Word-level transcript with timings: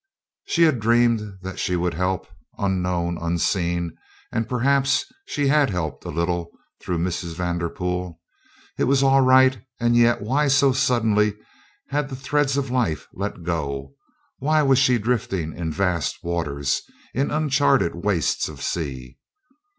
She 0.45 0.63
had 0.63 0.79
dreamed 0.79 1.37
that 1.43 1.59
she 1.59 1.75
would 1.75 1.93
help 1.93 2.25
unknown, 2.57 3.19
unseen 3.21 3.95
and 4.31 4.49
perhaps 4.49 5.05
she 5.27 5.45
had 5.47 5.69
helped 5.69 6.05
a 6.05 6.09
little 6.09 6.49
through 6.79 6.97
Mrs. 6.97 7.35
Vanderpool. 7.35 8.19
It 8.79 8.85
was 8.85 9.03
all 9.03 9.21
right, 9.21 9.61
and 9.79 9.95
yet 9.95 10.19
why 10.23 10.47
so 10.47 10.71
suddenly 10.71 11.35
had 11.89 12.09
the 12.09 12.15
threads 12.15 12.57
of 12.57 12.71
life 12.71 13.07
let 13.13 13.43
go? 13.43 13.93
Why 14.39 14.63
was 14.63 14.79
she 14.79 14.97
drifting 14.97 15.55
in 15.55 15.71
vast 15.71 16.23
waters; 16.23 16.81
in 17.13 17.29
uncharted 17.29 17.93
wastes 17.93 18.49
of 18.49 18.63
sea? 18.63 19.19